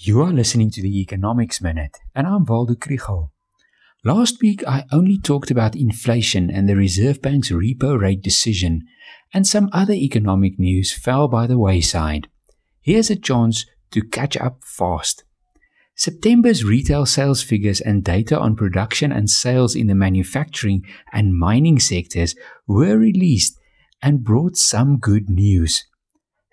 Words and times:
You 0.00 0.20
are 0.22 0.32
listening 0.32 0.70
to 0.70 0.80
the 0.80 1.00
Economics 1.00 1.60
Minute, 1.60 1.98
and 2.14 2.24
I'm 2.24 2.44
Waldo 2.44 2.74
Krugell. 2.74 3.30
Last 4.04 4.40
week, 4.40 4.62
I 4.64 4.84
only 4.92 5.18
talked 5.18 5.50
about 5.50 5.74
inflation 5.74 6.52
and 6.52 6.68
the 6.68 6.76
Reserve 6.76 7.20
Bank's 7.20 7.50
repo 7.50 8.00
rate 8.00 8.22
decision, 8.22 8.82
and 9.34 9.44
some 9.44 9.68
other 9.72 9.94
economic 9.94 10.56
news 10.56 10.92
fell 10.92 11.26
by 11.26 11.48
the 11.48 11.58
wayside. 11.58 12.28
Here's 12.80 13.10
a 13.10 13.16
chance 13.16 13.66
to 13.90 14.04
catch 14.04 14.36
up 14.36 14.62
fast. 14.62 15.24
September's 15.96 16.62
retail 16.62 17.04
sales 17.04 17.42
figures 17.42 17.80
and 17.80 18.04
data 18.04 18.38
on 18.38 18.54
production 18.54 19.10
and 19.10 19.28
sales 19.28 19.74
in 19.74 19.88
the 19.88 19.96
manufacturing 19.96 20.84
and 21.12 21.36
mining 21.36 21.80
sectors 21.80 22.36
were 22.68 22.96
released 22.96 23.58
and 24.00 24.22
brought 24.22 24.56
some 24.56 24.98
good 24.98 25.28
news. 25.28 25.84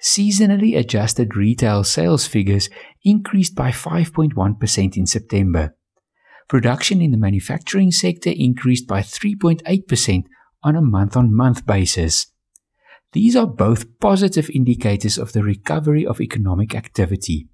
Seasonally 0.02 0.78
adjusted 0.78 1.36
retail 1.36 1.84
sales 1.84 2.28
figures 2.28 2.70
increased 3.06 3.56
by 3.56 3.70
5.1% 3.70 4.98
in 4.98 5.06
September. 5.06 5.76
Production 6.50 7.02
in 7.02 7.12
the 7.12 7.18
manufacturing 7.18 7.92
sector 7.92 8.32
increased 8.36 8.88
by 8.88 9.02
3.8% 9.02 10.24
on 10.64 10.76
a 10.76 10.82
month 10.82 11.16
on 11.16 11.34
month 11.34 11.66
basis. 11.66 12.28
These 13.14 13.36
are 13.36 13.48
both 13.48 14.00
positive 14.00 14.50
indicators 14.50 15.18
of 15.18 15.32
the 15.32 15.44
recovery 15.44 16.06
of 16.06 16.20
economic 16.20 16.76
activity. 16.76 17.48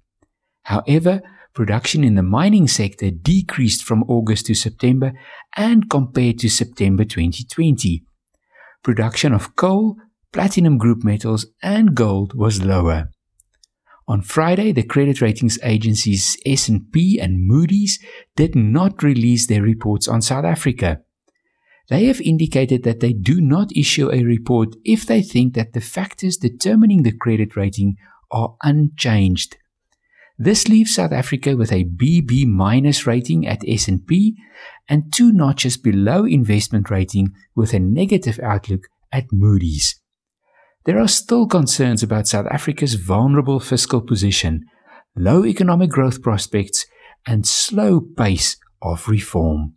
However, 0.64 1.20
production 1.54 2.02
in 2.02 2.16
the 2.16 2.22
mining 2.22 2.66
sector 2.66 3.10
decreased 3.10 3.84
from 3.84 4.02
August 4.04 4.46
to 4.46 4.54
September 4.54 5.12
and 5.56 5.88
compared 5.88 6.38
to 6.40 6.48
September 6.48 7.04
2020. 7.04 8.02
Production 8.82 9.32
of 9.32 9.54
coal, 9.54 9.96
platinum 10.32 10.78
group 10.78 11.04
metals, 11.04 11.46
and 11.62 11.94
gold 11.94 12.34
was 12.34 12.64
lower. 12.64 13.08
On 14.08 14.20
Friday, 14.20 14.72
the 14.72 14.82
credit 14.82 15.20
ratings 15.20 15.58
agencies 15.62 16.36
S&P 16.44 17.18
and 17.20 17.46
Moody's 17.46 17.98
did 18.36 18.54
not 18.54 19.02
release 19.02 19.46
their 19.46 19.62
reports 19.62 20.08
on 20.08 20.20
South 20.20 20.44
Africa. 20.44 21.00
They 21.88 22.06
have 22.06 22.20
indicated 22.20 22.82
that 22.84 23.00
they 23.00 23.12
do 23.12 23.40
not 23.40 23.76
issue 23.76 24.10
a 24.10 24.22
report 24.22 24.74
if 24.84 25.06
they 25.06 25.22
think 25.22 25.54
that 25.54 25.72
the 25.72 25.80
factors 25.80 26.36
determining 26.36 27.02
the 27.02 27.16
credit 27.16 27.56
rating 27.56 27.96
are 28.30 28.56
unchanged. 28.62 29.56
This 30.38 30.68
leaves 30.68 30.94
South 30.94 31.12
Africa 31.12 31.56
with 31.56 31.70
a 31.70 31.84
BB 31.84 32.46
minus 32.46 33.06
rating 33.06 33.46
at 33.46 33.62
S&P 33.68 34.36
and 34.88 35.12
two 35.12 35.32
notches 35.32 35.76
below 35.76 36.24
investment 36.24 36.90
rating 36.90 37.32
with 37.54 37.72
a 37.72 37.78
negative 37.78 38.40
outlook 38.42 38.88
at 39.12 39.26
Moody's. 39.30 40.01
There 40.84 40.98
are 40.98 41.08
still 41.08 41.46
concerns 41.46 42.02
about 42.02 42.26
South 42.26 42.46
Africa's 42.50 42.94
vulnerable 42.94 43.60
fiscal 43.60 44.00
position, 44.00 44.64
low 45.16 45.44
economic 45.46 45.90
growth 45.90 46.22
prospects, 46.22 46.86
and 47.26 47.46
slow 47.46 48.00
pace 48.00 48.56
of 48.80 49.08
reform. 49.08 49.74